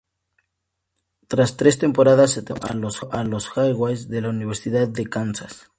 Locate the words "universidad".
4.29-4.87